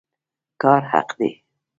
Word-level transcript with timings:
کار 0.61 0.81
حق 0.91 1.09
دی 1.19 1.29